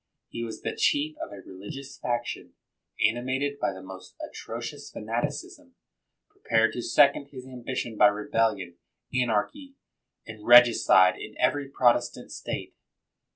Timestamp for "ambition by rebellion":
7.45-8.77